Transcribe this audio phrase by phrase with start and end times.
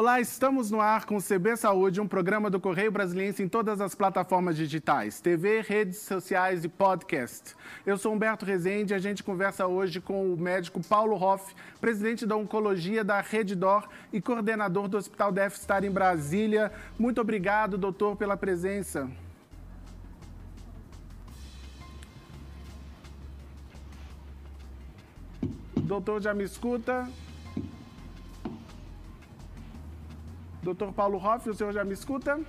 [0.00, 3.80] Olá, estamos no ar com o CB Saúde, um programa do Correio Brasiliense em todas
[3.80, 7.56] as plataformas digitais, TV, redes sociais e podcast.
[7.84, 12.24] Eu sou Humberto Rezende e a gente conversa hoje com o médico Paulo Hoff, presidente
[12.24, 16.70] da Oncologia da Reddor e coordenador do Hospital Def Star em Brasília.
[16.96, 19.10] Muito obrigado, doutor, pela presença.
[25.74, 27.08] Doutor, já me escuta?
[30.62, 32.40] Doutor Paulo Hoff, o senhor já me escuta?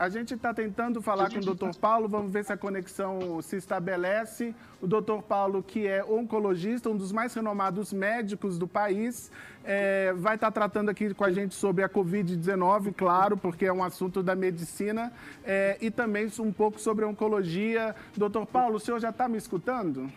[0.00, 3.56] A gente está tentando falar com o doutor Paulo, vamos ver se a conexão se
[3.56, 4.54] estabelece.
[4.80, 9.30] O doutor Paulo, que é oncologista, um dos mais renomados médicos do país,
[9.62, 13.72] é, vai estar tá tratando aqui com a gente sobre a Covid-19, claro, porque é
[13.72, 15.12] um assunto da medicina,
[15.44, 17.94] é, e também um pouco sobre a oncologia.
[18.16, 20.10] Doutor Paulo, o senhor já está me escutando?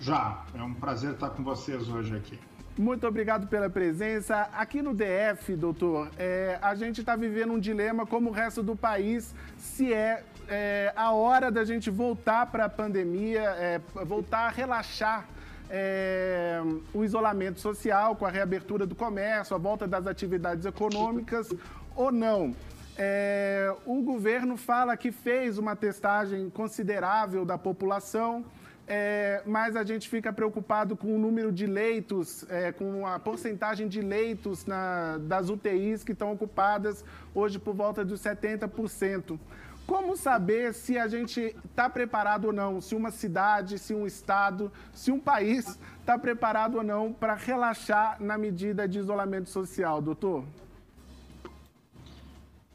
[0.00, 2.38] Já, é um prazer estar com vocês hoje aqui.
[2.78, 4.48] Muito obrigado pela presença.
[4.54, 8.74] Aqui no DF, doutor, é, a gente está vivendo um dilema como o resto do
[8.74, 14.48] país, se é, é a hora da gente voltar para a pandemia, é, voltar a
[14.48, 15.26] relaxar
[15.68, 16.62] é,
[16.94, 21.52] o isolamento social com a reabertura do comércio, a volta das atividades econômicas
[21.94, 22.56] ou não.
[22.96, 28.46] É, o governo fala que fez uma testagem considerável da população
[28.92, 33.86] é, mas a gente fica preocupado com o número de leitos, é, com a porcentagem
[33.86, 39.38] de leitos na, das UTIs que estão ocupadas hoje por volta dos 70%.
[39.86, 44.72] Como saber se a gente está preparado ou não, se uma cidade, se um estado,
[44.92, 50.44] se um país está preparado ou não para relaxar na medida de isolamento social, doutor?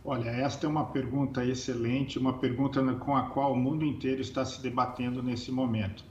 [0.07, 4.45] Olha, esta é uma pergunta excelente, uma pergunta com a qual o mundo inteiro está
[4.45, 6.05] se debatendo nesse momento.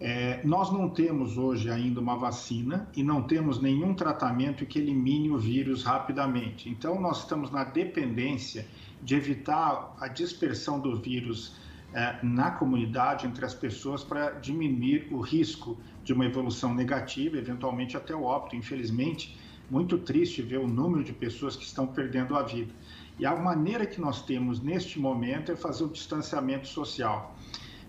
[0.00, 5.30] É, nós não temos hoje ainda uma vacina e não temos nenhum tratamento que elimine
[5.30, 6.68] o vírus rapidamente.
[6.68, 8.66] Então, nós estamos na dependência
[9.00, 11.54] de evitar a dispersão do vírus
[11.94, 17.96] é, na comunidade, entre as pessoas, para diminuir o risco de uma evolução negativa, eventualmente
[17.96, 18.56] até o óbito.
[18.56, 19.38] Infelizmente,
[19.70, 22.72] muito triste ver o número de pessoas que estão perdendo a vida.
[23.18, 27.34] E a maneira que nós temos neste momento é fazer o distanciamento social.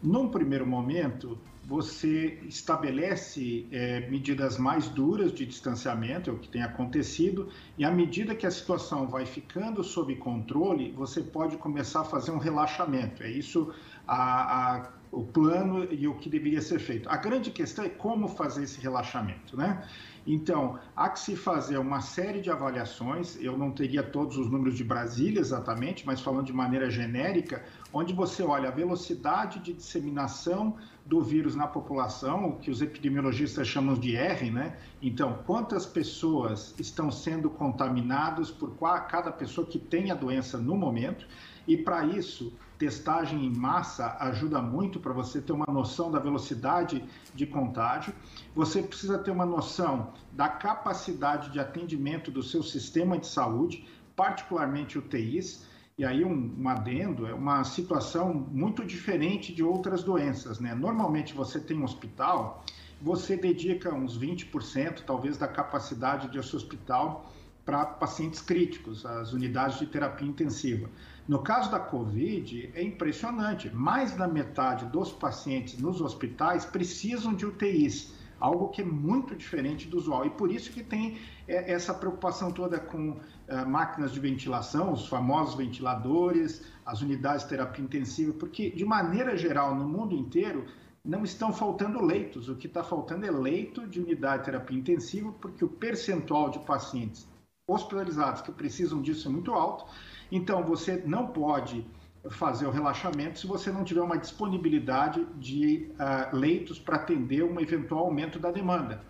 [0.01, 1.38] Num primeiro momento,
[1.69, 7.47] você estabelece é, medidas mais duras de distanciamento, é o que tem acontecido,
[7.78, 12.31] e à medida que a situação vai ficando sob controle, você pode começar a fazer
[12.31, 13.22] um relaxamento.
[13.22, 13.72] É isso
[14.07, 17.07] a, a, o plano e o que deveria ser feito.
[17.07, 19.88] A grande questão é como fazer esse relaxamento, né?
[20.25, 24.75] Então, há que se fazer uma série de avaliações, eu não teria todos os números
[24.75, 30.75] de Brasília exatamente, mas falando de maneira genérica, onde você olha a velocidade de disseminação
[31.06, 34.78] do vírus na população, o que os epidemiologistas chamam de R, né?
[35.02, 38.78] Então, quantas pessoas estão sendo contaminadas por
[39.08, 41.25] cada pessoa que tem a doença no momento,
[41.68, 47.03] e para isso, testagem em massa ajuda muito para você ter uma noção da velocidade
[47.35, 48.13] de contágio.
[48.56, 53.85] Você precisa ter uma noção da capacidade de atendimento do seu sistema de saúde,
[54.16, 55.67] particularmente UTIs.
[55.97, 60.73] E aí um, um adendo, é uma situação muito diferente de outras doenças, né?
[60.73, 62.63] Normalmente você tem um hospital,
[63.01, 67.29] você dedica uns 20%, talvez, da capacidade desse hospital
[67.66, 70.90] para pacientes críticos, as unidades de terapia intensiva.
[71.29, 73.69] No caso da Covid, é impressionante.
[73.69, 79.88] Mais da metade dos pacientes nos hospitais precisam de UTIs, algo que é muito diferente
[79.88, 80.25] do usual.
[80.25, 83.19] E por isso que tem é, essa preocupação toda com uh,
[83.67, 89.75] máquinas de ventilação, os famosos ventiladores, as unidades de terapia intensiva, porque, de maneira geral,
[89.75, 90.66] no mundo inteiro,
[91.06, 92.50] não estão faltando leitos.
[92.50, 96.57] O que está faltando é leito de unidade de terapia intensiva, porque o percentual de
[96.57, 97.28] pacientes
[97.67, 99.85] hospitalizados que precisam disso é muito alto
[100.31, 101.85] então, você não pode
[102.29, 107.59] fazer o relaxamento se você não tiver uma disponibilidade de uh, leitos para atender um
[107.59, 109.02] eventual aumento da demanda.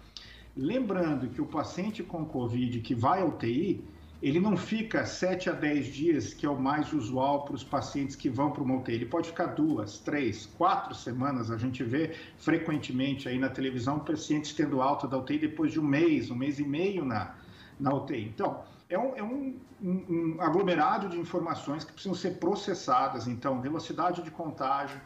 [0.55, 3.83] Lembrando que o paciente com Covid que vai ao UTI,
[4.21, 8.15] ele não fica 7 a 10 dias, que é o mais usual para os pacientes
[8.15, 8.95] que vão para uma UTI.
[8.95, 11.49] Ele pode ficar duas, três, quatro semanas.
[11.49, 15.85] A gente vê frequentemente aí na televisão pacientes tendo alta da UTI depois de um
[15.85, 17.35] mês, um mês e meio na,
[17.79, 18.25] na UTI.
[18.25, 23.27] Então, é um, é um, um, aglomerado de informações que precisam ser processadas.
[23.27, 24.99] Então, velocidade de contágio,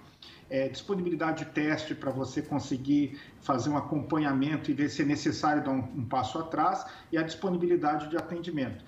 [0.49, 5.63] é, disponibilidade de teste para você conseguir fazer um acompanhamento e ver se é necessário
[5.63, 8.85] dar um, um, passo atrás, e a disponibilidade de atendimento.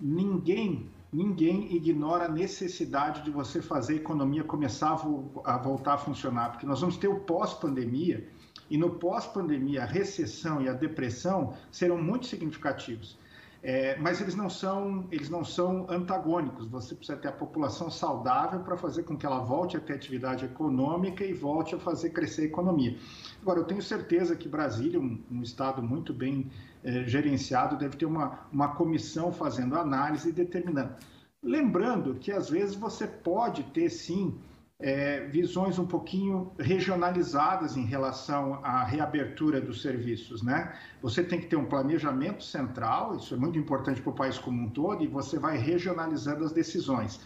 [0.00, 5.94] Ninguém ninguém ignora a necessidade de você fazer a economia começar a, vo a voltar
[5.94, 8.28] a funcionar, porque nós vamos ter o pós-pandemia,
[8.68, 13.18] e no pós-pandemia a recessão e a depressão serão muito significativos.
[13.60, 16.68] É, mas eles não são eles não são antagônicos.
[16.68, 20.44] Você precisa ter a população saudável para fazer com que ela volte a ter atividade
[20.44, 22.96] econômica e volte a fazer crescer a economia.
[23.42, 26.50] Agora, eu tenho certeza que Brasília, um, um estado muito bem
[26.84, 30.94] é, gerenciado, deve ter uma, uma comissão fazendo análise e determinando.
[31.42, 34.38] Lembrando que às vezes você pode ter sim
[34.80, 40.72] é, visões um pouquinho regionalizadas em relação à reabertura dos serviços, né?
[41.02, 44.62] Você tem que ter um planejamento central, isso é muito importante para o país como
[44.62, 47.20] um todo, e você vai regionalizando as decisões.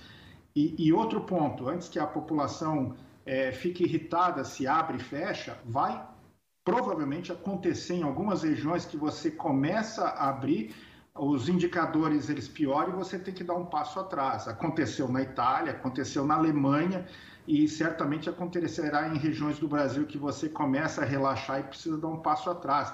[0.56, 2.96] E, e outro ponto, antes que a população
[3.26, 6.02] é, fique irritada se abre e fecha, vai
[6.64, 10.74] provavelmente acontecer em algumas regiões que você começa a abrir
[11.14, 14.48] os indicadores eles pioram e você tem que dar um passo atrás.
[14.48, 17.06] Aconteceu na Itália, aconteceu na Alemanha,
[17.46, 22.08] e certamente acontecerá em regiões do Brasil que você começa a relaxar e precisa dar
[22.08, 22.92] um passo atrás.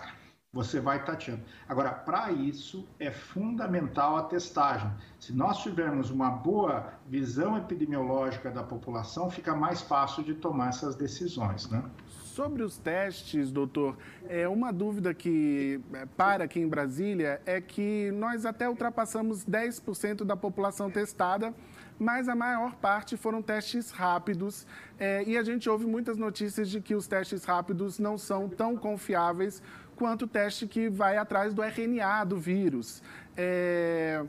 [0.51, 1.43] Você vai tateando.
[1.69, 4.91] Agora, para isso é fundamental a testagem.
[5.21, 10.97] Se nós tivermos uma boa visão epidemiológica da população, fica mais fácil de tomar essas
[10.97, 11.85] decisões, né?
[12.07, 18.11] Sobre os testes, doutor, é uma dúvida que é, para aqui em Brasília é que
[18.13, 21.53] nós até ultrapassamos 10% da população testada
[21.99, 24.67] mas a maior parte foram testes rápidos.
[24.99, 28.77] É, e a gente ouve muitas notícias de que os testes rápidos não são tão
[28.77, 29.63] confiáveis
[29.97, 33.03] quanto o teste que vai atrás do RNA do vírus.
[33.37, 34.25] É,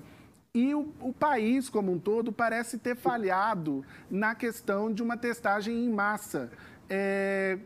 [0.54, 5.86] e o, o, país como um todo parece ter falhado na questão de uma testagem
[5.86, 6.52] em massa.
[6.90, 7.60] É,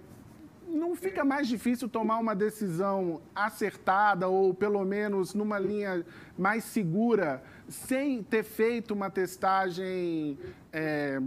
[0.68, 6.06] não fica mais difícil tomar uma decisão acertada ou pelo menos numa linha
[6.38, 10.38] mais segura sem ter feito uma testagem
[10.72, 11.20] é,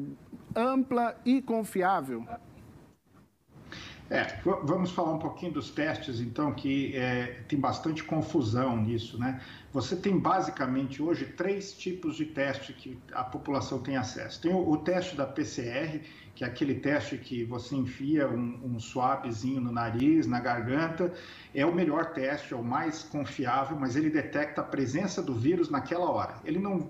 [0.55, 2.27] ampla e confiável?
[4.09, 4.25] É,
[4.63, 9.41] vamos falar um pouquinho dos testes, então, que é, tem bastante confusão nisso, né?
[9.73, 14.41] Você tem basicamente hoje três tipos de teste que a população tem acesso.
[14.41, 16.01] Tem o, o teste da PCR,
[16.37, 18.79] que é aquele teste que você enfia um, um
[19.61, 21.13] no nariz, na garganta,
[21.53, 25.69] é o melhor teste, é o mais confiável, mas ele detecta a presença do vírus
[25.69, 26.37] naquela hora.
[26.45, 26.89] Ele não,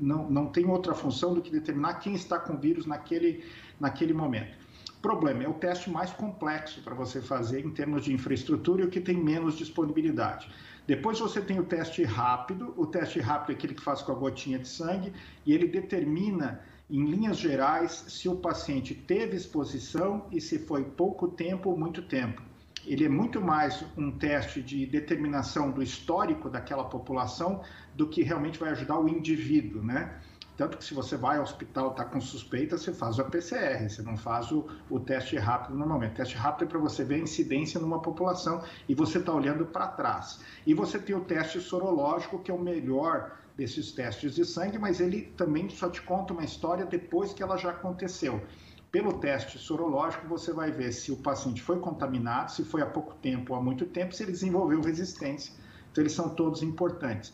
[0.00, 3.44] não, não tem outra função do que determinar quem está com o vírus naquele,
[3.78, 4.57] naquele momento.
[5.00, 8.90] Problema é o teste mais complexo para você fazer em termos de infraestrutura e o
[8.90, 10.50] que tem menos disponibilidade.
[10.88, 12.74] Depois você tem o teste rápido.
[12.76, 15.12] O teste rápido é aquele que faz com a gotinha de sangue
[15.46, 16.60] e ele determina
[16.90, 22.02] em linhas gerais, se o paciente teve exposição e se foi pouco tempo ou muito
[22.02, 22.42] tempo.
[22.86, 27.62] Ele é muito mais um teste de determinação do histórico daquela população
[27.94, 30.18] do que realmente vai ajudar o indivíduo, né?
[30.58, 34.02] Tanto que se você vai ao hospital, está com suspeita, você faz o PCR, você
[34.02, 36.14] não faz o, o teste rápido normalmente.
[36.14, 39.64] O teste rápido é para você ver a incidência numa população e você está olhando
[39.66, 40.40] para trás.
[40.66, 44.98] E você tem o teste sorológico, que é o melhor desses testes de sangue, mas
[44.98, 48.42] ele também só te conta uma história depois que ela já aconteceu.
[48.90, 53.14] Pelo teste sorológico, você vai ver se o paciente foi contaminado, se foi há pouco
[53.22, 55.52] tempo ou há muito tempo, se ele desenvolveu resistência.
[55.92, 57.32] Então, eles são todos importantes.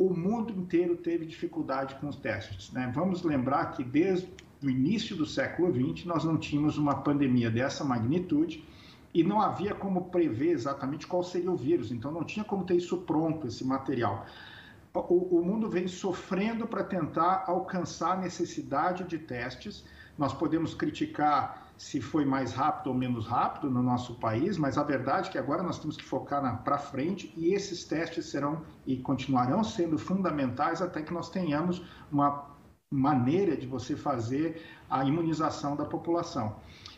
[0.00, 2.72] O mundo inteiro teve dificuldade com os testes.
[2.72, 2.90] Né?
[2.94, 4.28] Vamos lembrar que desde
[4.62, 8.64] o início do século XX, nós não tínhamos uma pandemia dessa magnitude
[9.12, 12.76] e não havia como prever exatamente qual seria o vírus, então não tinha como ter
[12.76, 14.26] isso pronto, esse material
[14.92, 19.84] o, o mundo vem sofrendo para tentar alcançar a necessidade de testes.
[20.18, 24.82] Nós podemos criticar se foi mais rápido ou menos rápido no nosso país, mas a
[24.82, 28.98] verdade é que agora nós temos que focar para frente e esses testes serão e
[28.98, 31.82] continuarão sendo fundamentais até que nós tenhamos
[32.12, 32.50] uma
[32.90, 36.54] maneira de você fazer a imunização da população.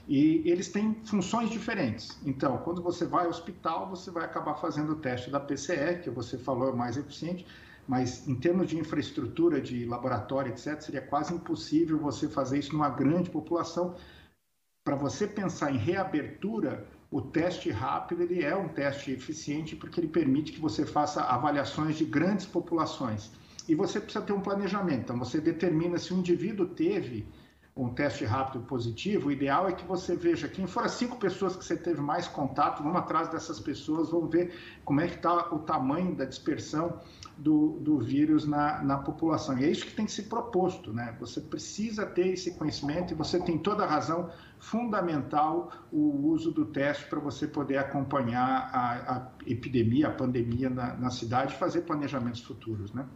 [0.09, 2.19] E eles têm funções diferentes.
[2.27, 6.11] Então, quando você vai ao hospital, você vai acabar fazendo o teste da PCR, que
[6.11, 7.47] você falou é mais eficiente,
[7.87, 12.91] mas em termos de infraestrutura, de laboratório, etc., seria quase impossível você fazer isso numa
[12.91, 13.95] grande população.
[14.85, 20.09] Para você pensar em reabertura, o teste rápido ele é um teste eficiente porque ele
[20.09, 23.31] permite que você faça avaliações de grandes populações.
[23.69, 25.03] E você precisa ter um planejamento.
[25.05, 27.25] Então, você determina se o indivíduo teve
[27.77, 31.55] um teste rápido positivo, o ideal é que você veja quem foram as cinco pessoas
[31.55, 34.53] que você teve mais contato, vamos atrás dessas pessoas, vamos ver
[34.85, 37.01] como é que está o tamanho da dispersão
[37.37, 39.59] do, do vírus na, na população.
[39.59, 41.17] E é isso que tem que ser proposto, né?
[41.21, 46.67] Você precisa ter esse conhecimento e você tem toda a razão fundamental o uso do
[46.67, 51.83] teste para você poder acompanhar a, a epidemia, a pandemia na, na cidade e fazer
[51.83, 53.07] planejamentos futuros, né?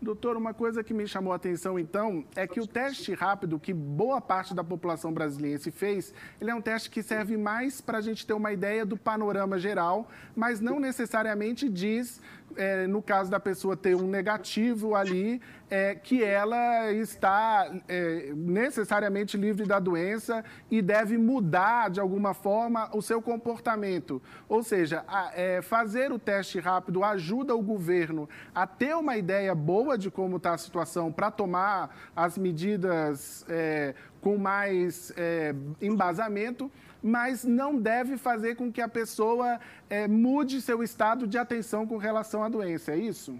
[0.00, 3.74] Doutor, uma coisa que me chamou a atenção, então, é que o teste rápido que
[3.74, 8.00] boa parte da população brasileira fez, ele é um teste que serve mais para a
[8.00, 12.20] gente ter uma ideia do panorama geral, mas não necessariamente diz
[12.56, 19.36] é, no caso da pessoa ter um negativo ali, é, que ela está é, necessariamente
[19.36, 24.22] livre da doença e deve mudar de alguma forma o seu comportamento.
[24.48, 29.54] Ou seja, a, é, fazer o teste rápido ajuda o governo a ter uma ideia
[29.54, 36.70] boa de como está a situação para tomar as medidas é, com mais é, embasamento
[37.02, 41.96] mas não deve fazer com que a pessoa é, mude seu estado de atenção com
[41.96, 43.38] relação à doença, é isso?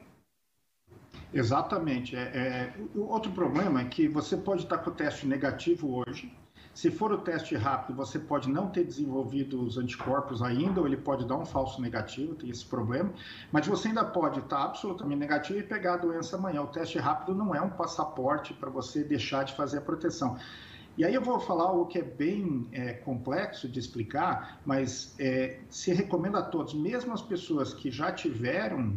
[1.32, 2.16] Exatamente.
[2.16, 6.32] É, é, outro problema é que você pode estar com o teste negativo hoje.
[6.73, 10.97] Se for o teste rápido, você pode não ter desenvolvido os anticorpos ainda, ou ele
[10.97, 13.12] pode dar um falso negativo, tem esse problema.
[13.50, 16.62] Mas você ainda pode estar absolutamente negativo e pegar a doença amanhã.
[16.62, 20.38] O teste rápido não é um passaporte para você deixar de fazer a proteção.
[20.97, 25.58] E aí eu vou falar algo que é bem é, complexo de explicar, mas é,
[25.68, 28.97] se recomenda a todos, mesmo as pessoas que já tiveram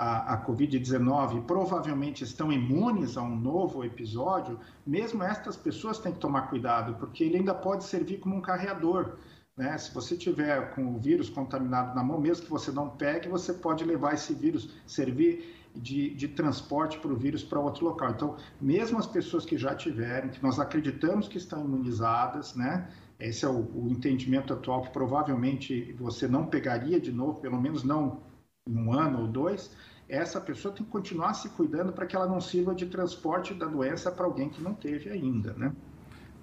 [0.00, 6.10] a, a Covid-19 e provavelmente estão imunes a um novo episódio, mesmo estas pessoas têm
[6.10, 9.18] que tomar cuidado, porque ele ainda pode servir como um carreador.
[9.54, 9.76] Né?
[9.76, 13.52] Se você tiver com o vírus contaminado na mão, mesmo que você não pegue, você
[13.52, 18.10] pode levar esse vírus, servir de, de transporte para o vírus para outro local.
[18.12, 22.88] Então, mesmo as pessoas que já tiveram, que nós acreditamos que estão imunizadas, né?
[23.18, 27.84] Esse é o, o entendimento atual que provavelmente você não pegaria de novo, pelo menos
[27.84, 28.22] não
[28.66, 29.70] em um ano ou dois.
[30.10, 33.66] Essa pessoa tem que continuar se cuidando para que ela não sirva de transporte da
[33.66, 35.72] doença para alguém que não teve ainda, né?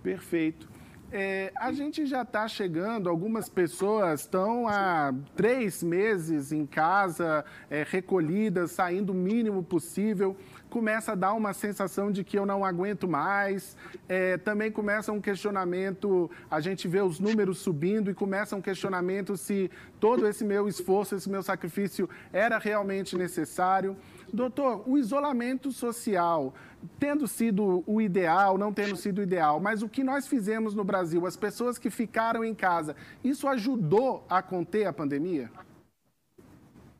[0.01, 0.69] Perfeito.
[1.11, 7.85] É, a gente já está chegando, algumas pessoas estão há três meses em casa, é,
[7.89, 10.35] recolhidas, saindo o mínimo possível.
[10.69, 13.77] Começa a dar uma sensação de que eu não aguento mais.
[14.07, 19.37] É, também começa um questionamento, a gente vê os números subindo e começa um questionamento
[19.37, 23.95] se todo esse meu esforço, esse meu sacrifício era realmente necessário.
[24.31, 26.53] Doutor, o isolamento social,
[26.99, 30.83] tendo sido o ideal, não tendo sido o ideal, mas o que nós fizemos no
[30.83, 35.49] Brasil, as pessoas que ficaram em casa, isso ajudou a conter a pandemia?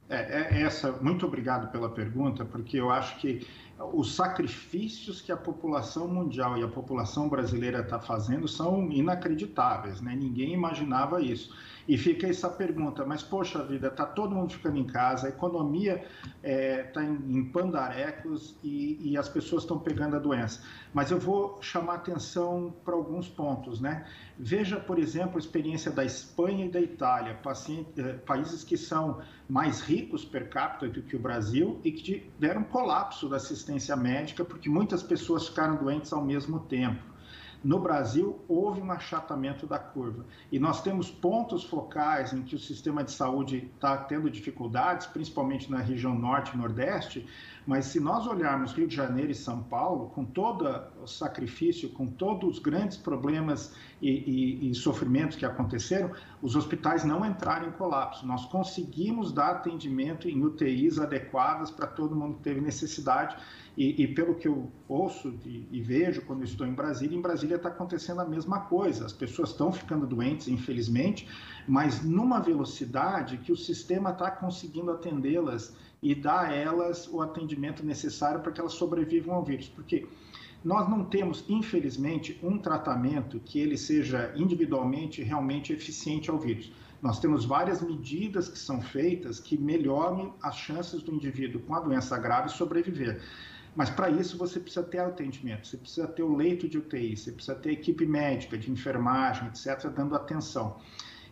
[0.09, 0.91] É, é essa.
[1.01, 3.45] Muito obrigado pela pergunta, porque eu acho que
[3.93, 10.15] os sacrifícios que a população mundial e a população brasileira está fazendo são inacreditáveis, né?
[10.15, 11.53] Ninguém imaginava isso.
[11.87, 16.03] E fica essa pergunta, mas poxa vida, está todo mundo ficando em casa, a economia
[16.25, 20.61] está é, tá em, em, pandarecos e, e as pessoas estão pegando a doença.
[20.93, 24.05] Mas eu vou chamar atenção para alguns pontos, né?
[24.37, 27.39] Veja, por exemplo, a experiência da Espanha e da Itália,
[27.97, 32.63] eh, países que são mais ricos per capita do que o Brasil e que tiveram
[32.63, 37.01] colapso da assistência médica porque muitas pessoas ficaram doentes ao mesmo tempo.
[37.63, 40.25] No Brasil, houve um achatamento da curva.
[40.51, 45.69] E nós temos pontos focais em que o sistema de saúde está tendo dificuldades, principalmente
[45.71, 47.27] na região norte e nordeste,
[47.67, 50.65] mas se nós olharmos Rio de Janeiro e São Paulo, com todo
[51.03, 56.11] o sacrifício, com todos os grandes problemas e, e, e, sofrimentos que aconteceram,
[56.41, 58.25] os hospitais não entraram em colapso.
[58.25, 63.35] Nós conseguimos dar atendimento em UTIs adequadas para todo mundo que teve necessidade.
[63.77, 67.69] E, e pelo que eu ouço e, vejo quando estou em Brasília, em Brasília está
[67.69, 69.05] acontecendo a mesma coisa.
[69.05, 71.27] As pessoas estão ficando doentes, infelizmente,
[71.67, 77.85] mas numa velocidade que o sistema está conseguindo atendê-las e dar a elas o atendimento
[77.85, 79.67] necessário para que elas sobrevivam ao vírus.
[79.67, 80.07] Porque
[80.63, 86.71] nós não temos, infelizmente, um tratamento que ele seja individualmente realmente eficiente ao vírus.
[87.01, 91.79] Nós temos várias medidas que são feitas que melhoram as chances do indivíduo com a
[91.79, 93.21] doença grave sobreviver.
[93.77, 97.31] Mas para isso você precisa ter atendimento, você precisa ter o leito de UTI, você
[97.31, 100.79] precisa ter equipe médica, de enfermagem, etc., dando atenção.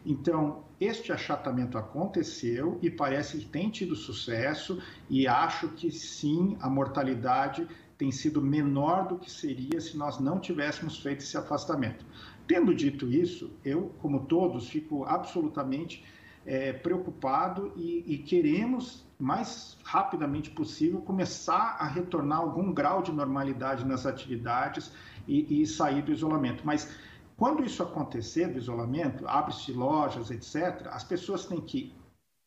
[0.06, 6.70] Então, este achatamento aconteceu e parece que tem tido sucesso, e acho que sim, a
[6.70, 12.06] mortalidade tem sido menor do que seria se nós não tivéssemos feito esse afastamento.
[12.46, 16.06] Tendo dito isso, eu, como todos, fico absolutamente
[16.46, 23.86] é, preocupado e, e queremos, mais rapidamente possível, começar a retornar algum grau de normalidade
[23.86, 24.92] nas atividades
[25.28, 26.64] e, e sair do isolamento.
[26.66, 26.90] Mas
[27.38, 31.94] quando isso acontecer do isolamento, abre-se lojas, etc., as pessoas têm que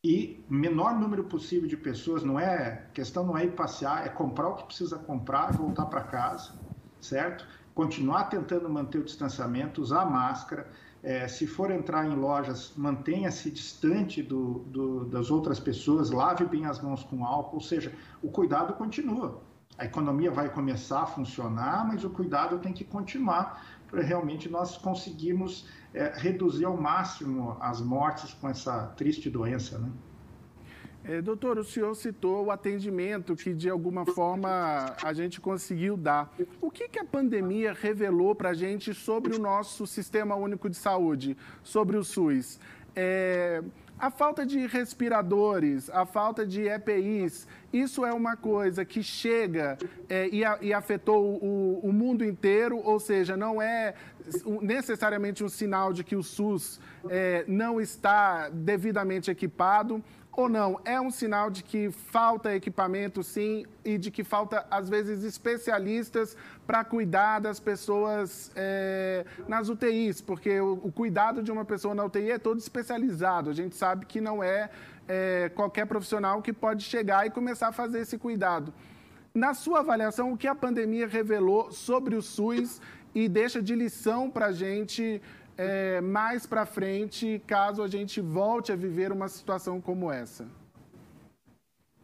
[0.03, 4.49] ir, menor número possível de pessoas, não é, questão não é ir passear, é comprar
[4.49, 6.53] o que precisa comprar e voltar para casa,
[7.01, 7.45] certo?
[7.75, 10.67] Continuar tentando manter o distanciamento, usar máscara,
[11.01, 16.65] é, se for entrar em lojas, mantenha-se distante do, do, das outras pessoas, lave bem
[16.65, 19.41] as mãos com álcool, ou seja, o cuidado continua.
[19.77, 24.77] A economia vai começar a funcionar, mas o cuidado tem que continuar para realmente nós
[24.77, 29.89] conseguirmos é, reduzir ao máximo as mortes com essa triste doença, né?
[31.03, 36.31] É, doutor, o senhor citou o atendimento que, de alguma forma, a gente conseguiu dar.
[36.61, 40.75] O que, que a pandemia revelou para a gente sobre o nosso Sistema Único de
[40.75, 42.59] Saúde, sobre o SUS?
[42.95, 43.63] É,
[43.99, 49.77] a falta de respiradores, a falta de EPIs, isso é uma coisa que chega
[50.07, 53.93] é, e, a, e, afetou o, o, mundo inteiro, ou seja, não é
[54.61, 56.79] necessariamente um sinal de que o SUS
[57.09, 60.79] é, não está devidamente equipado ou não?
[60.85, 66.37] É um sinal de que falta equipamento, sim, e de que falta, às vezes, especialistas
[66.65, 72.05] para cuidar das pessoas é, nas UTIs, porque o, o, cuidado de uma pessoa na
[72.05, 73.49] UTI é todo especializado.
[73.49, 74.69] A gente sabe que não é,
[75.07, 78.73] é qualquer profissional que pode chegar e começar a fazer esse cuidado.
[79.33, 82.81] Na sua avaliação, o que a pandemia revelou sobre o SUS
[83.13, 85.21] e deixa de lição para a gente
[85.59, 90.47] é, mais para frente, caso a gente volte a viver uma situação como essa?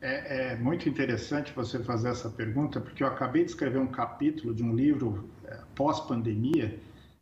[0.02, 4.54] É, é, muito interessante você fazer essa pergunta, porque eu acabei de escrever um capítulo
[4.54, 6.78] de um livro é, pós-pandemia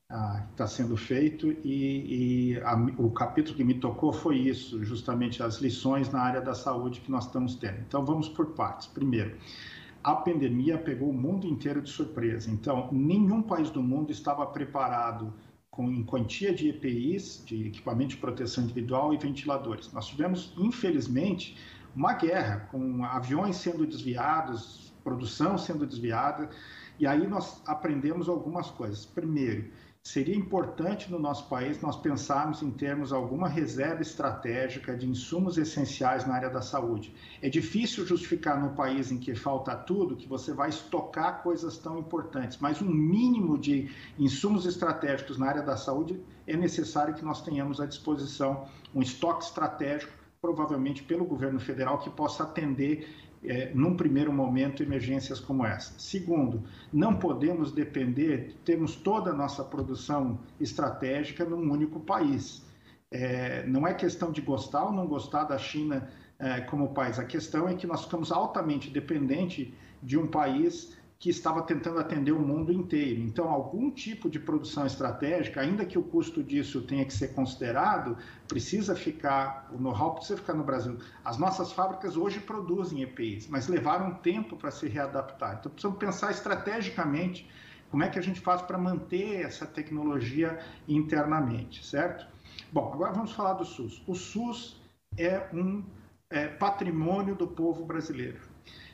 [0.09, 4.83] ah, que está sendo feito e, e a, o capítulo que me tocou foi isso,
[4.83, 7.79] justamente as lições na área da saúde que nós estamos tendo.
[7.87, 8.87] Então vamos por partes.
[8.87, 9.37] Primeiro,
[10.03, 12.49] a pandemia pegou o mundo inteiro de surpresa.
[12.49, 15.31] Então nenhum país do mundo estava preparado
[15.73, 19.91] com em quantia de EPIs, de equipamento de proteção individual e ventiladores.
[19.91, 21.57] Nós tivemos, infelizmente,
[21.95, 26.47] uma guerra com aviões sendo desviados, produção sendo desviada,
[26.99, 29.03] e aí nós aprendemos algumas coisas.
[29.03, 29.71] Primeiro,
[30.03, 36.27] seria importante no nosso país nós pensarmos em termos alguma reserva estratégica de insumos essenciais
[36.27, 37.15] na área da saúde.
[37.41, 41.97] É difícil justificar no país em que falta tudo que você vai estocar coisas tão
[41.97, 47.41] importantes, mas um mínimo de insumos estratégicos na área da saúde é necessário que nós
[47.41, 50.11] tenhamos à disposição um estoque estratégico
[50.41, 53.07] provavelmente pelo governo federal que possa atender
[53.45, 55.93] é, num primeiro momento, emergências como essa.
[55.97, 62.65] Segundo, não podemos depender, temos toda a nossa produção estratégica num único país.
[63.11, 67.23] É, não é questão de gostar ou não gostar da China é, como país, a
[67.23, 72.39] questão é que nós ficamos altamente dependentes de um país que estava tentando atender o
[72.39, 73.21] mundo inteiro.
[73.21, 78.17] Então, algum tipo de produção estratégica, ainda que o custo disso tenha que ser considerado,
[78.45, 80.99] precisa ficar, o know-how precisa ficar no Brasil.
[81.23, 85.59] As nossas fábricas hoje produzem EPIs, mas levaram tempo para se readaptar.
[85.59, 87.49] Então, precisamos pensar estrategicamente
[87.89, 90.59] como é que a gente faz para manter essa tecnologia
[90.89, 92.27] internamente, certo?
[92.69, 94.03] Bom, agora vamos falar do SUS.
[94.05, 94.81] O SUS
[95.17, 95.85] é um
[96.29, 98.51] é, patrimônio do povo brasileiro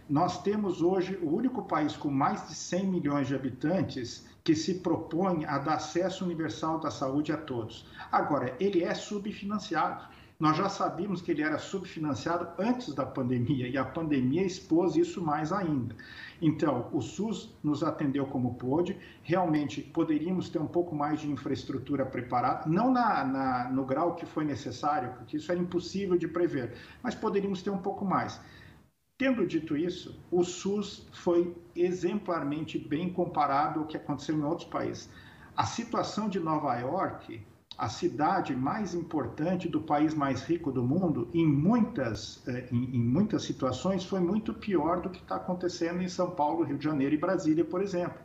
[0.10, 4.76] nós temos hoje o único país com mais de 100 milhões de habitantes que se
[4.76, 7.86] propõe a dar acesso universal da saúde a todos.
[8.12, 10.08] Agora, ele é subfinanciado.
[10.39, 15.22] Nós já sabíamos que ele era subfinanciado antes da pandemia e a pandemia expôs isso
[15.22, 15.95] mais ainda.
[16.41, 18.98] Então, o SUS nos atendeu como pôde.
[19.22, 24.26] Realmente poderíamos ter um pouco mais de infraestrutura preparada, não na, na, no grau que
[24.26, 28.39] foi necessário, porque isso era impossível de prever, mas poderíamos ter um pouco mais.
[29.19, 35.10] Tendo dito isso, o SUS foi exemplarmente bem comparado ao que aconteceu em outros países.
[35.58, 37.41] A situação de Nova York,
[37.77, 43.03] a cidade mais importante do país mais rico do mundo, em muitas, eh, em, em
[43.03, 47.13] muitas situações, foi muito pior do que está acontecendo em São Paulo, Rio de Janeiro
[47.13, 48.17] e Brasília, por exemplo.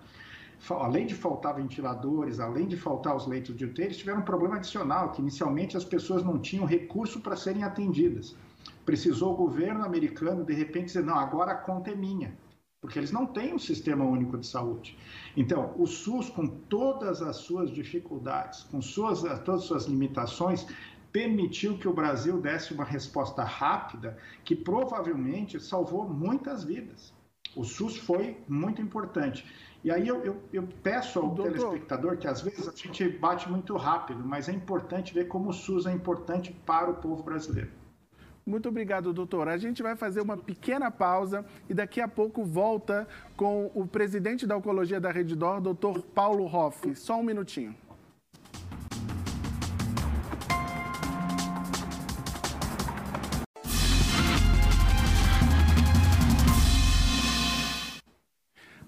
[0.70, 4.59] Além de faltar ventiladores, além de faltar os leitos de UTI, eles tiveram um problema
[4.59, 8.37] adicional, que inicialmente as pessoas não tinham recurso para serem atendidas
[8.85, 12.37] precisou o governo americano de repente dizer: não, agora a conta é minha,
[12.81, 14.98] porque eles não têm um sistema único de saúde.
[15.37, 20.66] Então, o SUS, com todas as suas dificuldades, com suas, todas as suas limitações,
[21.12, 27.14] permitiu que o Brasil desse uma resposta rápida que provavelmente salvou muitas vidas.
[27.55, 29.46] O SUS foi muito importante.
[29.85, 31.53] E aí eu, eu, eu peço ao Doutor.
[31.53, 35.53] telespectador que às vezes a gente bate muito rápido, mas é importante ver como o
[35.53, 37.70] SUS é importante para o povo brasileiro.
[38.46, 39.48] Muito obrigado, doutor.
[39.48, 44.46] A gente vai fazer uma pequena pausa e daqui a pouco volta com o presidente
[44.46, 46.94] da Oncologia da Rede Dor, doutor Paulo Hoff.
[46.94, 47.74] Só um minutinho.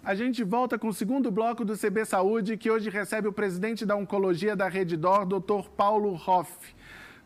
[0.05, 3.85] A gente volta com o segundo bloco do CB Saúde, que hoje recebe o presidente
[3.85, 6.76] da Oncologia da Rede Dor, doutor Paulo Hoff.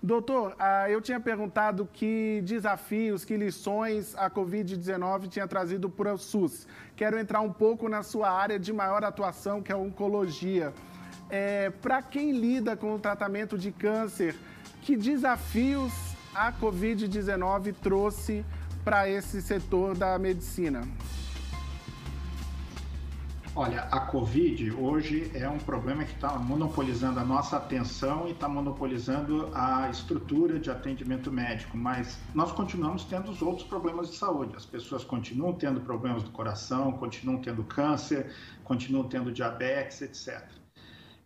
[0.03, 6.19] Doutor, ah, eu tinha perguntado que desafios, que lições a Covid-19 tinha trazido para o
[6.19, 6.67] SUS.
[6.97, 10.73] Quero entrar um pouco na sua área de maior atuação, que é a oncologia.
[11.29, 14.35] É, para quem lida com o tratamento de câncer,
[14.81, 15.93] que desafios
[16.35, 18.43] a Covid-19 trouxe
[18.83, 20.81] para esse setor da medicina?
[23.57, 28.49] Olha, a Covid hoje é um problema que está monopolizando a nossa atenção e está
[28.49, 34.55] monopolizando a estrutura de atendimento médico, mas nós continuamos tendo os outros problemas de saúde.
[34.55, 38.33] As pessoas continuam tendo problemas do coração, continuam tendo câncer,
[38.63, 40.49] continuam tendo diabetes, etc.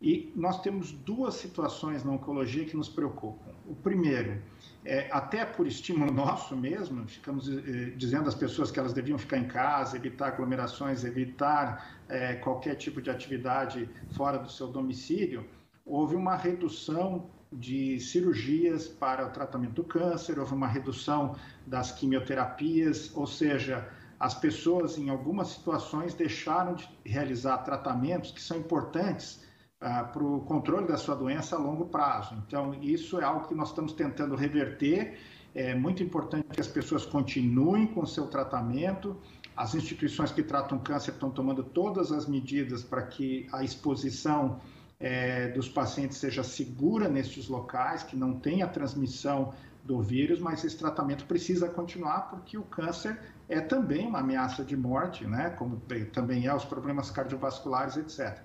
[0.00, 3.52] E nós temos duas situações na oncologia que nos preocupam.
[3.66, 4.40] O primeiro
[4.84, 9.38] é, até por estímulo nosso mesmo, ficamos eh, dizendo às pessoas que elas deviam ficar
[9.38, 15.48] em casa, evitar aglomerações, evitar eh, qualquer tipo de atividade fora do seu domicílio,
[15.84, 23.14] houve uma redução de cirurgias para o tratamento do câncer, houve uma redução das quimioterapias,
[23.14, 29.43] ou seja, as pessoas em algumas situações deixaram de realizar tratamentos que são importantes
[29.86, 32.34] ah, para o controle da sua doença a longo prazo.
[32.46, 35.18] Então, isso é algo que nós estamos tentando reverter.
[35.54, 39.14] É muito importante que as pessoas continuem com o seu tratamento.
[39.54, 44.58] As instituições que tratam câncer estão tomando todas as medidas para que a exposição
[44.98, 49.52] é, dos pacientes seja segura nestes locais, que não tenha transmissão
[49.84, 53.20] do vírus, mas esse tratamento precisa continuar porque o câncer
[53.50, 55.50] é também uma ameaça de morte, né?
[55.50, 58.42] como também é os problemas cardiovasculares, etc.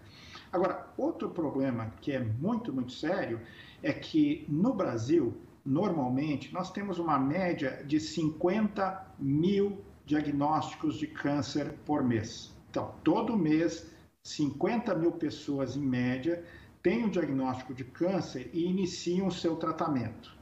[0.52, 3.40] Agora, outro problema que é muito, muito sério
[3.84, 11.76] é que no Brasil, normalmente, nós temos uma média de 50 mil diagnósticos de câncer
[11.86, 12.52] por mês.
[12.72, 13.92] Então, todo mês,
[14.24, 16.44] 50 mil pessoas em média
[16.82, 20.39] têm o diagnóstico de câncer e iniciam o seu tratamento.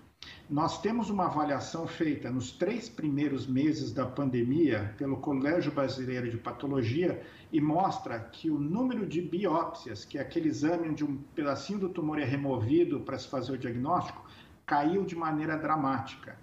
[0.49, 6.37] Nós temos uma avaliação feita nos três primeiros meses da pandemia pelo Colégio Brasileiro de
[6.37, 11.79] Patologia e mostra que o número de biópsias, que é aquele exame onde um pedacinho
[11.79, 14.25] do tumor é removido para se fazer o diagnóstico,
[14.65, 16.39] caiu de maneira dramática.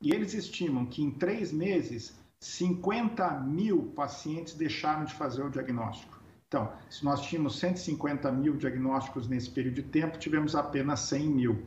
[0.00, 6.16] E eles estimam que em três meses, 50 mil pacientes deixaram de fazer o diagnóstico.
[6.46, 11.66] Então, se nós tínhamos 150 mil diagnósticos nesse período de tempo, tivemos apenas 100 mil.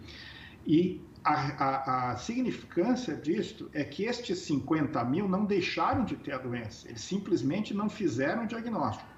[0.65, 6.34] E a, a, a, significância disto é que estes 50 mil não deixaram de ter
[6.34, 9.10] a doença, eles simplesmente não fizeram o diagnóstico.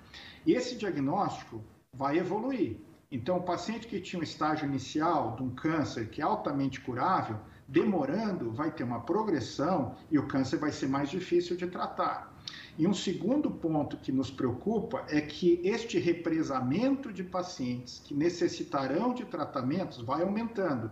[0.46, 2.78] E esse diagnóstico vai evoluir.
[3.12, 7.38] Então, o paciente que tinha um estágio inicial de um câncer que é altamente curável,
[7.68, 12.34] demorando, vai ter uma progressão e o câncer vai ser mais difícil de tratar.
[12.78, 19.14] E um segundo ponto que nos preocupa é que este represamento de pacientes que necessitarão
[19.14, 20.92] de tratamentos vai aumentando.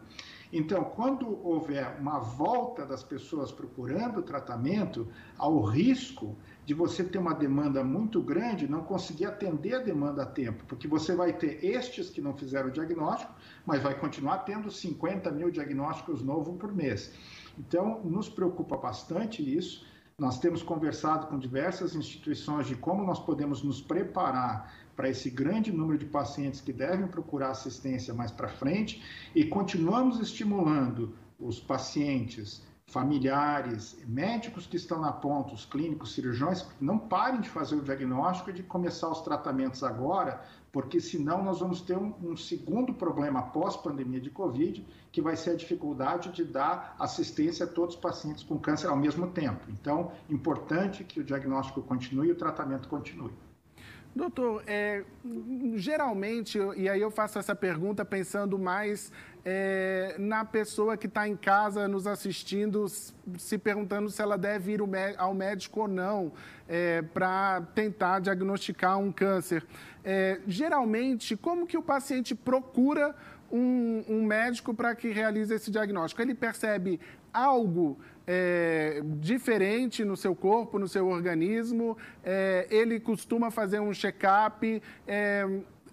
[0.52, 6.36] Então, quando houver uma volta das pessoas procurando tratamento, há o risco
[6.66, 10.88] de você ter uma demanda muito grande não conseguir atender a demanda a tempo, porque
[10.88, 13.34] você vai ter estes que não fizeram o diagnóstico,
[13.66, 17.14] mas vai continuar tendo 50 mil diagnósticos novos por mês.
[17.58, 19.86] Então, nos preocupa bastante isso.
[20.18, 25.72] Nós temos conversado com diversas instituições de como nós podemos nos preparar para esse grande
[25.72, 29.04] número de pacientes que devem procurar assistência mais para frente
[29.36, 37.00] e continuamos estimulando os pacientes, familiares, médicos que estão na ponta, os clínicos, cirurgiões, não
[37.00, 40.42] parem de fazer o diagnóstico e de começar os tratamentos agora,
[40.74, 45.52] porque senão nós vamos ter um, um segundo problema pós-pandemia de Covid, que vai ser
[45.52, 49.66] a dificuldade de dar assistência a todos os pacientes com câncer ao mesmo tempo.
[49.70, 53.32] Então, importante que o diagnóstico continue e o tratamento continue.
[54.14, 55.06] Doutor, é,
[55.76, 59.10] geralmente, e aí eu faço essa pergunta pensando mais
[59.46, 64.82] é, na pessoa que está em casa nos assistindo, se perguntando se ela deve ir
[65.18, 66.34] ao médico ou não
[66.68, 69.66] é, para tentar diagnosticar um câncer.
[70.04, 73.16] É, geralmente, como que o paciente procura
[73.50, 76.22] um, um médico para que realize esse diagnóstico?
[76.22, 77.00] Ele percebe
[77.34, 84.82] algo é, diferente no seu corpo, no seu organismo, é, ele costuma fazer um check-up.
[85.08, 85.46] É,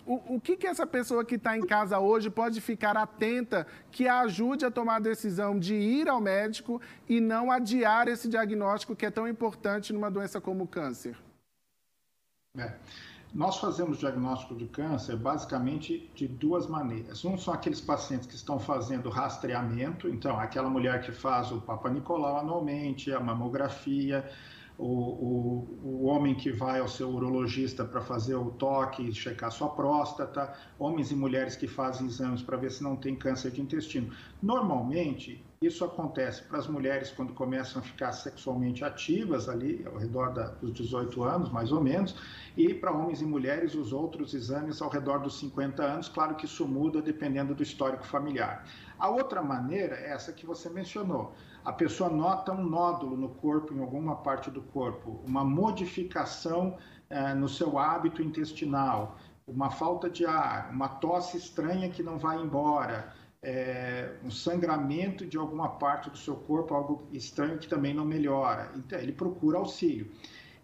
[0.06, 4.08] o, o, que, que essa pessoa que está em casa hoje pode ficar atenta que
[4.08, 8.96] a ajude a tomar a decisão de ir ao médico e não adiar esse diagnóstico
[8.96, 11.16] que é tão importante numa doença como o câncer?
[12.56, 12.72] É.
[13.34, 17.24] Nós fazemos diagnóstico de câncer basicamente de duas maneiras.
[17.24, 21.90] Um são aqueles pacientes que estão fazendo rastreamento, então aquela mulher que faz o Papa
[21.90, 24.28] Nicolau anualmente, a mamografia,
[24.78, 29.68] o, o, o homem que vai ao seu urologista para fazer o toque, checar sua
[29.68, 34.10] próstata, homens e mulheres que fazem exames para ver se não tem câncer de intestino.
[34.40, 40.32] Normalmente, isso acontece para as mulheres quando começam a ficar sexualmente ativas ali ao redor
[40.32, 42.14] da, dos 18 anos, mais ou menos,
[42.56, 46.08] e para homens e mulheres os outros exames ao redor dos 50 anos.
[46.08, 48.64] Claro que isso muda dependendo do histórico familiar.
[49.00, 51.34] A outra maneira é essa que você mencionou.
[51.64, 56.78] A pessoa nota um nódulo no corpo, em alguma parte do corpo, uma modificação
[57.10, 62.40] eh, no seu hábito intestinal, uma falta de ar, uma tosse estranha que não vai
[62.40, 63.12] embora,
[63.42, 68.72] é, um sangramento de alguma parte do seu corpo, algo estranho que também não melhora.
[68.76, 70.10] Então, ele procura auxílio.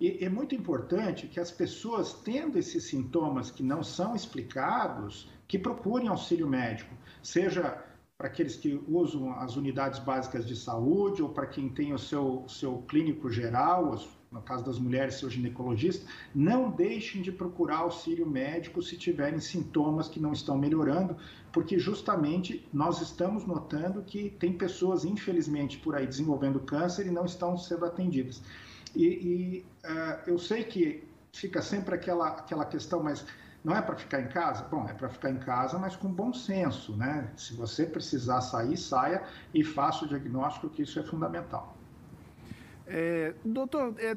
[0.01, 5.59] E é muito importante que as pessoas, tendo esses sintomas que não são explicados, que
[5.59, 7.83] procurem auxílio médico, seja
[8.19, 12.45] para aqueles que usam as unidades básicas de saúde ou para quem tem o seu,
[12.49, 13.95] seu clínico geral,
[14.35, 20.09] no caso das mulheres, seu ginecologista, não deixem de procurar auxílio médico se tiverem sintomas
[20.09, 21.17] que não estão melhorando,
[21.53, 27.25] porque justamente nós estamos notando que tem pessoas, infelizmente, por aí desenvolvendo câncer e não
[27.25, 28.43] estão sendo atendidas.
[28.95, 33.25] E, e uh, eu sei que fica sempre aquela, aquela questão, mas
[33.63, 34.65] não é para ficar em casa?
[34.65, 37.31] Bom, é para ficar em casa, mas com bom senso, né?
[37.37, 39.23] Se você precisar sair, saia
[39.55, 41.74] e faça o diagnóstico, que isso é fundamental.
[42.87, 44.17] É, doutor, é,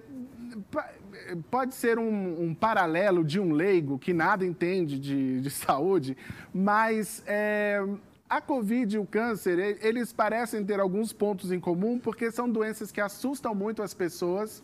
[1.49, 6.17] pode ser um, um, paralelo de um leigo que nada entende de, de saúde,
[6.53, 7.82] mas é,
[8.30, 12.91] a Covid e o câncer, eles parecem ter alguns pontos em comum, porque são doenças
[12.91, 14.62] que assustam muito as pessoas.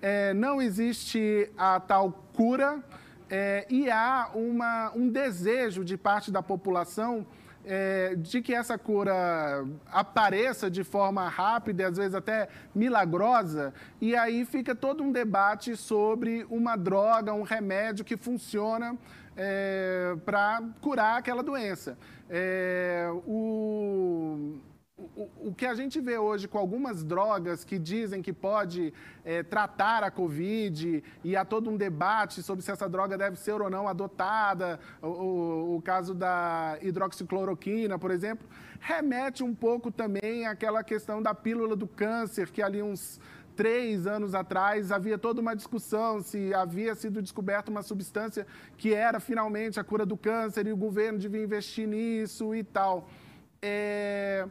[0.00, 2.82] É, não existe a tal cura
[3.28, 7.26] é, e há uma, um desejo de parte da população
[7.64, 14.14] é, de que essa cura apareça de forma rápida e às vezes até milagrosa, e
[14.14, 18.96] aí fica todo um debate sobre uma droga, um remédio que funciona
[19.36, 21.98] é, para curar aquela doença.
[22.28, 24.58] É, o
[25.44, 28.92] o, que a gente vê hoje com algumas drogas que dizem que pode
[29.24, 33.60] é, tratar a Covid e há todo um debate sobre se essa droga deve ser
[33.60, 38.46] ou não adotada, o, o, o caso da hidroxicloroquina, por exemplo,
[38.80, 43.20] remete um pouco também àquela questão da pílula do câncer, que ali uns
[43.54, 48.44] três anos atrás havia toda uma discussão se havia sido descoberta uma substância
[48.76, 53.08] que era finalmente a cura do câncer e o governo devia investir nisso e tal.
[53.62, 54.48] É...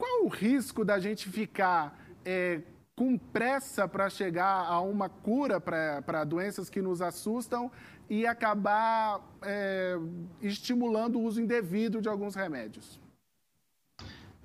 [0.00, 2.62] Qual o risco da gente ficar é,
[2.96, 7.70] com pressa para chegar a uma cura para doenças que nos assustam
[8.08, 9.98] e acabar é,
[10.40, 12.98] estimulando o uso indevido de alguns remédios?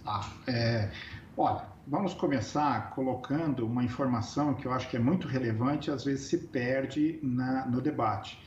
[0.05, 0.91] Ah, é,
[1.37, 6.03] olha, vamos começar colocando uma informação que eu acho que é muito relevante e às
[6.03, 8.37] vezes se perde na, no debate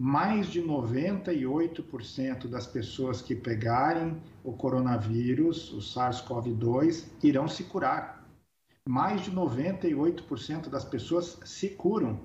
[0.00, 8.24] mais de 98% das pessoas que pegarem o coronavírus, o SARS-CoV-2, irão se curar.
[8.88, 12.20] Mais de 98% das pessoas se curam,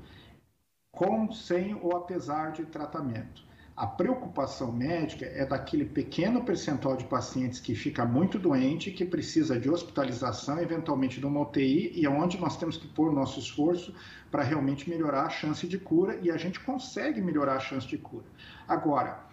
[0.92, 3.44] com, sem ou apesar de tratamento.
[3.76, 9.60] A preocupação médica é daquele pequeno percentual de pacientes que fica muito doente, que precisa
[9.60, 13.92] de hospitalização, eventualmente de uma UTI, e é onde nós temos que pôr nosso esforço
[14.30, 17.98] para realmente melhorar a chance de cura, e a gente consegue melhorar a chance de
[17.98, 18.26] cura.
[18.68, 19.26] Agora,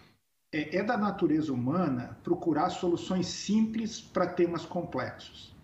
[0.51, 5.55] é, é da natureza humana procurar soluções simples para temas complexos.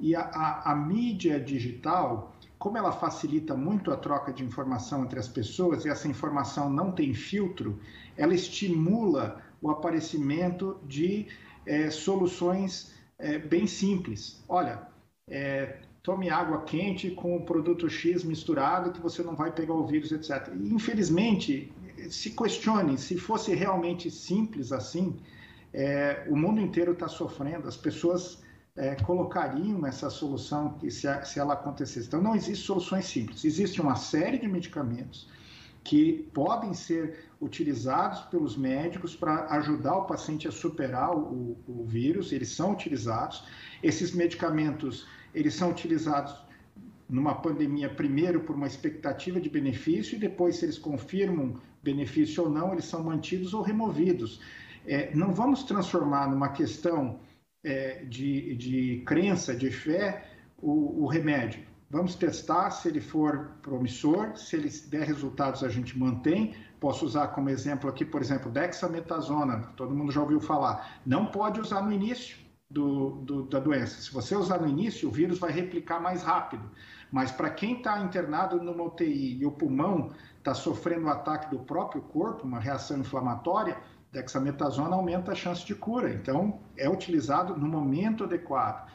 [0.00, 5.18] E a, a, a mídia digital como ela facilita muito a troca de informação entre
[5.18, 7.78] as pessoas e essa informação não tem filtro,
[8.16, 11.26] ela estimula o aparecimento de
[11.66, 14.42] é, soluções é, bem simples.
[14.48, 14.86] Olha,
[15.28, 19.86] é, tome água quente com o produto X misturado que você não vai pegar o
[19.86, 20.52] vírus, etc.
[20.54, 21.72] Infelizmente,
[22.08, 25.18] se questione, se fosse realmente simples assim,
[26.28, 28.42] o mundo inteiro está sofrendo, as pessoas
[28.76, 32.06] é, colocariam essa solução que se, se ela acontecesse.
[32.06, 33.44] Então, não existe soluções simples.
[33.44, 35.28] Existe uma série de medicamentos
[35.82, 42.32] que podem ser utilizados pelos médicos para ajudar o paciente a superar o, o, vírus.
[42.32, 43.44] Eles são utilizados.
[43.82, 46.34] Esses medicamentos eles são utilizados
[47.08, 52.50] numa pandemia primeiro por uma expectativa de benefício e depois se eles confirmam benefício ou
[52.50, 54.40] não eles são mantidos ou removidos.
[54.84, 57.20] É, não vamos transformar numa questão
[57.66, 60.24] é, de, de crença, de fé,
[60.56, 61.66] o, o remédio.
[61.90, 66.54] Vamos testar se ele for promissor, se ele der resultados a gente mantém.
[66.78, 71.00] Posso usar como exemplo aqui, por exemplo, dexametasona, todo mundo já ouviu falar.
[71.04, 72.36] Não pode usar no início,
[72.70, 74.00] do, do, da doença.
[74.00, 76.68] Se você usar no início, o vírus vai replicar mais rápido.
[77.10, 81.60] Mas para quem está internado numa UTI e o pulmão está sofrendo o ataque do
[81.60, 83.76] próprio corpo, uma reação inflamatória,
[84.16, 86.12] dexametasona aumenta a chance de cura.
[86.12, 88.90] Então, é utilizado no momento adequado.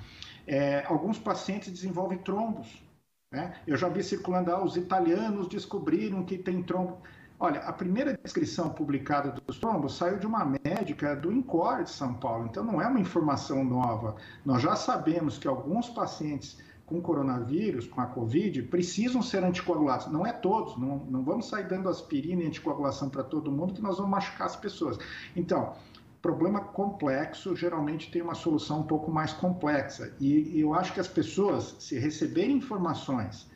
[0.48, 2.84] É, alguns pacientes desenvolvem trombos.
[3.32, 3.56] Né?
[3.68, 6.98] Eu já vi circulando, ah, os italianos descobriram que tem trombo.
[7.40, 12.14] Olha, a primeira descrição publicada dos trombos saiu de uma médica do INCOR de São
[12.14, 14.16] Paulo, então não é uma informação nova.
[14.46, 16.60] Nós já sabemos que alguns pacientes
[16.92, 20.08] com coronavírus, com a Covid, precisam ser anticoagulados.
[20.08, 23.82] Não é todos, não, não vamos sair dando aspirina e anticoagulação para todo mundo, que
[23.82, 24.98] nós vamos machucar as pessoas.
[25.34, 25.74] Então,
[26.22, 30.14] problema complexo geralmente tem uma solução um pouco mais complexa.
[30.20, 33.50] E, e eu acho que as pessoas, se receberem informações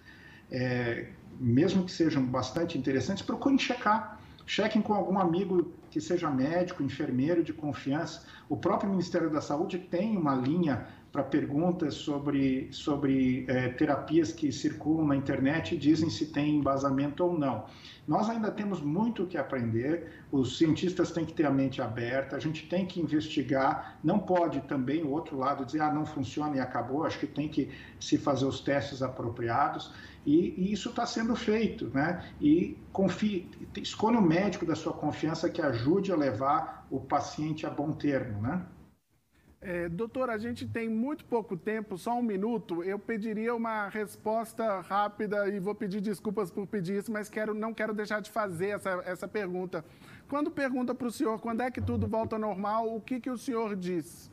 [0.49, 4.19] é, mesmo que sejam bastante interessantes, procurem checar.
[4.45, 8.25] Chequem com algum amigo que seja médico, enfermeiro de confiança.
[8.47, 14.51] O próprio Ministério da Saúde tem uma linha para perguntas sobre, sobre é, terapias que
[14.51, 17.63] circulam na internet e dizem se tem embasamento ou não.
[18.05, 22.35] Nós ainda temos muito o que aprender, os cientistas têm que ter a mente aberta,
[22.35, 26.57] a gente tem que investigar, não pode também o outro lado dizer, ah, não funciona
[26.57, 29.93] e acabou, acho que tem que se fazer os testes apropriados.
[30.25, 32.29] E, e isso está sendo feito, né?
[32.41, 37.69] E confie, escolha o médico da sua confiança que ajude a levar o paciente a
[37.69, 38.65] bom termo, né?
[39.61, 42.83] É, doutor, a gente tem muito pouco tempo, só um minuto.
[42.83, 47.73] Eu pediria uma resposta rápida e vou pedir desculpas por pedir isso, mas quero, não
[47.73, 49.83] quero deixar de fazer essa, essa pergunta.
[50.27, 53.29] Quando pergunta para o senhor quando é que tudo volta ao normal, o que, que
[53.29, 54.29] o senhor diz?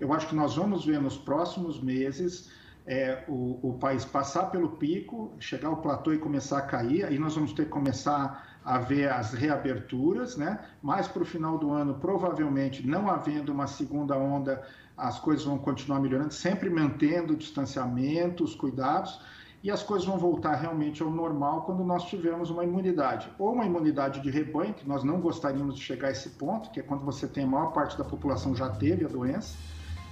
[0.00, 2.50] Eu acho que nós vamos ver nos próximos meses
[2.86, 7.18] é, o, o, país passar pelo pico, chegar ao platô e começar a cair, aí
[7.18, 10.58] nós vamos ter que começar a ver as reaberturas, né?
[10.82, 14.62] Mas para o final do ano, provavelmente, não havendo uma segunda onda,
[14.96, 19.20] as coisas vão continuar melhorando, sempre mantendo o distanciamento, os cuidados,
[19.62, 23.30] e as coisas vão voltar realmente ao normal quando nós tivermos uma imunidade.
[23.38, 26.80] Ou uma imunidade de rebanho, que nós não gostaríamos de chegar a esse ponto, que
[26.80, 29.56] é quando você tem a maior parte da população já teve a doença,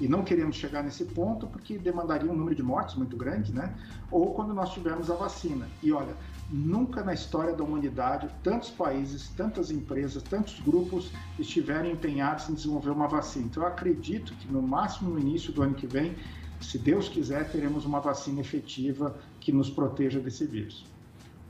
[0.01, 3.75] e não queremos chegar nesse ponto porque demandaria um número de mortes muito grande, né?
[4.11, 5.69] Ou quando nós tivermos a vacina.
[5.83, 6.17] E olha,
[6.51, 12.91] nunca na história da humanidade tantos países, tantas empresas, tantos grupos estiveram empenhados em desenvolver
[12.91, 13.45] uma vacina.
[13.45, 16.17] Então eu acredito que no máximo no início do ano que vem,
[16.61, 20.87] se Deus quiser, teremos uma vacina efetiva que nos proteja desse vírus.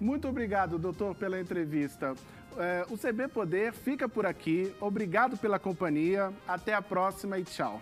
[0.01, 2.15] Muito obrigado, doutor, pela entrevista.
[2.57, 4.73] É, o CB Poder fica por aqui.
[4.81, 6.33] Obrigado pela companhia.
[6.49, 7.79] Até a próxima e tchau.